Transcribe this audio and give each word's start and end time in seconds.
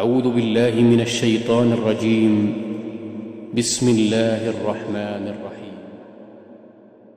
أعوذ 0.00 0.30
بالله 0.30 0.80
من 0.80 1.00
الشيطان 1.00 1.72
الرجيم. 1.72 2.52
بسم 3.56 3.88
الله 3.88 4.48
الرحمن 4.48 5.24
الرحيم. 5.32 5.76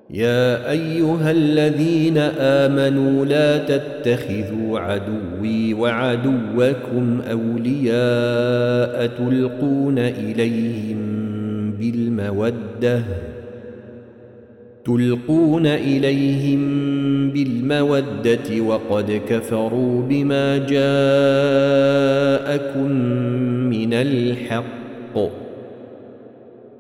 يا 0.10 0.72
أيها 0.72 1.32
الذين 1.32 2.18
آمنوا 2.40 3.26
لا 3.26 3.58
تتخذوا 3.58 4.80
عدوي 4.80 5.74
وعدوكم 5.74 7.22
أولياء 7.32 9.08
تلقون 9.08 10.00
إليهم 10.00 11.00
بالمودة 11.72 13.04
تلقون 14.90 15.66
إليهم 15.66 16.60
بالمودة 17.30 18.62
وقد 18.62 19.22
كفروا 19.30 20.02
بما 20.02 20.58
جاءكم 20.58 20.80
من 23.70 23.94
الحق. 23.94 25.30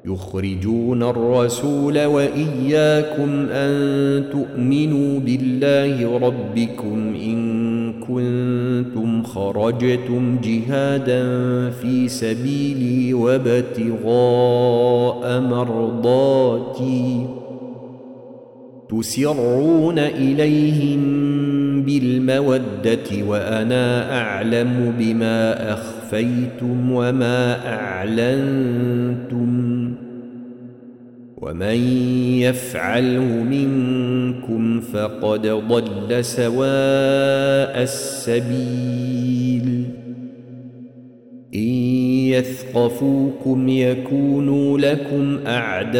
يخرجون 0.05 1.03
الرسول 1.03 2.05
وإياكم 2.05 3.45
أن 3.51 4.23
تؤمنوا 4.31 5.19
بالله 5.19 6.17
ربكم 6.17 7.13
إن 7.15 7.93
كنتم 7.93 9.23
خرجتم 9.23 10.37
جهادا 10.43 11.23
في 11.69 12.07
سبيلي 12.07 13.13
وابتغاء 13.13 14.09
مرضاتي. 15.41 17.25
تسرون 18.89 19.99
إليهم 19.99 21.01
بالمودة 21.83 23.23
وأنا 23.27 24.17
أعلم 24.21 24.93
بما 24.99 25.73
أخفيتم 25.73 26.91
وما 26.91 27.67
أعلنتم 27.73 29.49
ومن 31.37 31.77
يفعله 32.39 33.43
منكم 33.43 34.79
فقد 34.79 35.47
ضل 35.47 36.25
سواء 36.25 37.83
السبيل 37.83 39.29
إن 41.55 41.59
يثقفوكم 42.29 43.69
يكونوا 43.69 44.79
لكم 44.79 45.39
أعداء 45.47 45.99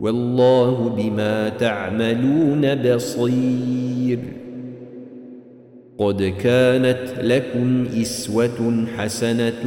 والله 0.00 0.88
بما 0.88 1.48
تعملون 1.48 2.74
بصير. 2.74 4.18
قد 5.98 6.22
كانت 6.22 6.98
لكم 7.22 7.84
إسوة 8.02 8.86
حسنة 8.96 9.62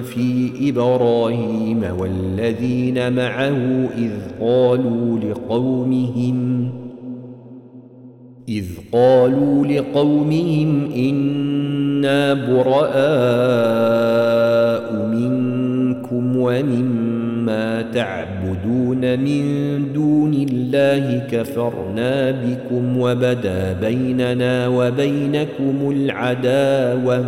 في 0.00 0.50
إبراهيم 0.60 1.84
والذين 1.98 3.12
معه 3.12 3.88
إذ 3.98 4.12
قالوا 4.40 5.18
لقومهم 5.18 6.70
إذ 8.48 8.64
قالوا 8.92 9.66
لقومهم 9.66 10.92
إنا 10.92 12.34
براء 12.34 12.96
منكم 15.06 16.36
ومما 16.36 17.82
تعبدون. 17.82 18.35
من 19.14 19.42
دون 19.92 20.46
الله 20.50 21.22
كفرنا 21.32 22.30
بكم 22.30 22.98
وبدا 23.00 23.76
بيننا 23.80 24.68
وبينكم 24.68 25.90
العداوة. 25.90 27.24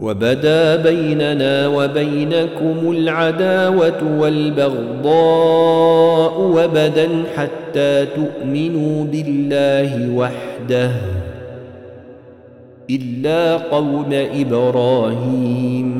وبدا 0.00 0.76
بيننا 0.76 1.68
وبينكم 1.68 2.90
العداوة 2.90 4.20
والبغضاء 4.20 5.10
وبدا 6.40 7.08
حتى 7.36 8.06
تؤمنوا 8.06 9.04
بالله 9.04 10.10
وحده. 10.16 10.90
إلا 12.90 13.56
قول 13.56 14.14
إبراهيم. 14.14 15.99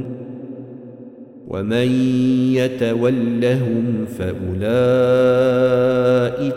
ومن 1.53 1.89
يتولهم 2.53 4.05
فأولئك 4.17 4.63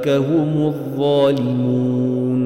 هم 0.08 0.67
الظالمون. 0.67 2.44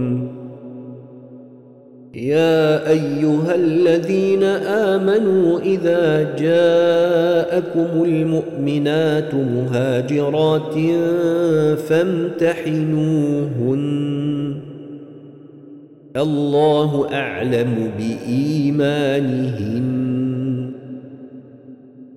يا 2.15 2.91
أيها 2.91 3.55
الذين 3.55 4.43
آمنوا 4.43 5.61
إذا 5.61 6.37
جاءكم 6.39 8.05
المؤمنات 8.05 9.35
مهاجرات 9.35 10.75
فامتحنوهن. 11.79 13.83
الله 16.17 17.09
أعلم 17.13 17.91
بإيمانهن. 17.99 20.08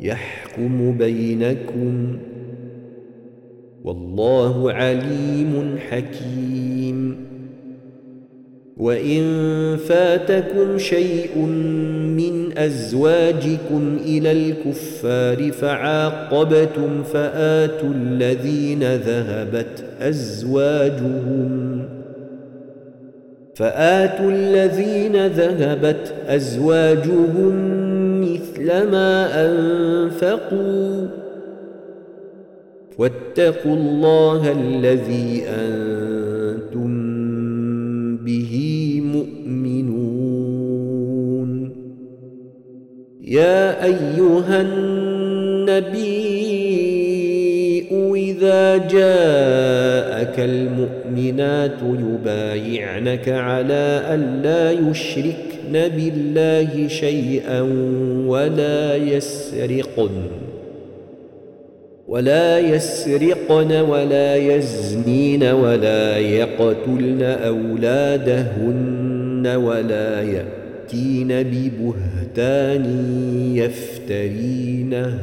يحكم 0.00 0.98
بينكم 0.98 2.18
والله 3.84 4.72
عليم 4.72 5.78
حكيم. 5.90 7.28
وإن 8.78 9.22
فاتكم 9.76 10.78
شيء 10.78 11.38
من 12.16 12.58
أزواجكم 12.58 13.98
إلى 14.04 14.32
الكفار 14.32 15.52
فعاقبتم 15.52 17.02
فآتوا 17.02 17.90
الذين 17.94 18.94
ذهبت 18.94 19.84
أزواجهم 20.00 21.84
فآتوا 23.54 24.30
الذين 24.30 25.26
ذهبت 25.26 26.14
أزواجهم 26.26 27.77
مثل 28.58 28.90
ما 28.90 29.44
أنفقوا. 29.46 31.06
واتقوا 32.98 33.76
الله 33.76 34.52
الذي 34.52 35.42
أنتم 35.46 36.88
به 38.16 38.54
مؤمنون. 39.04 39.88
يا 43.20 43.84
أيها 43.84 44.62
النبي 44.62 46.47
إذا 48.48 48.76
جاءك 48.76 50.38
المؤمنات 50.38 51.78
يبايعنك 51.82 53.28
على 53.28 54.02
أن 54.14 54.42
لا 54.42 54.70
يشرك 54.70 55.48
يشركن 55.68 55.96
بالله 55.96 56.88
شيئا 56.88 57.60
ولا 58.26 58.96
يسرقن 58.96 60.10
ولا 62.08 62.58
يسرقن 62.58 63.72
ولا 63.72 64.36
يزنين 64.36 65.44
ولا 65.44 66.18
يقتلن 66.18 67.22
أولادهن 67.22 68.76
ولا 69.46 70.22
يأتين 70.22 71.28
ببهتان 71.28 72.84
يفترينه 73.56 75.18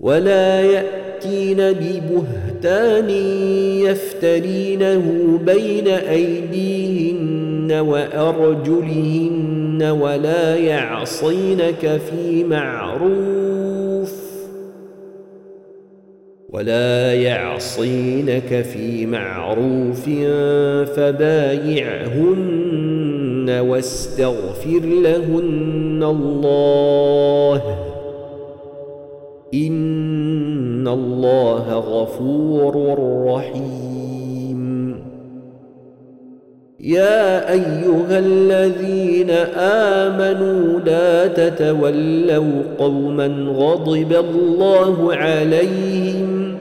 ولا 0.00 0.60
يأتين 0.60 1.05
ببهتان 1.72 3.10
يفترينه 3.80 5.38
بين 5.46 5.88
أيديهن 5.88 7.72
وأرجلهن 7.72 9.82
ولا 9.82 10.56
يعصينك 10.56 12.00
في 12.10 12.44
معروف 12.44 14.12
ولا 16.50 17.14
يعصينك 17.14 18.62
في 18.72 19.06
معروف 19.06 20.04
فبايعهن 20.96 23.50
واستغفر 23.50 24.80
لهن 24.80 26.02
الله 26.02 27.62
إن 29.54 30.05
الله 30.88 31.72
غفور 31.72 32.98
رحيم. 33.26 34.96
يا 36.80 37.52
ايها 37.52 38.18
الذين 38.18 39.30
امنوا 40.10 40.80
لا 40.80 41.26
تتولوا 41.26 42.62
قوما 42.78 43.26
غضب 43.48 44.12
الله 44.12 45.14
عليهم 45.14 46.58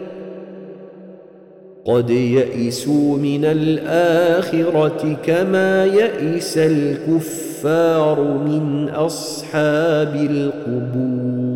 قد 1.85 2.09
يئسوا 2.09 3.17
من 3.17 3.45
الاخره 3.45 5.17
كما 5.25 5.85
يئس 5.85 6.57
الكفار 6.57 8.21
من 8.21 8.89
اصحاب 8.89 10.15
القبور. 10.15 11.54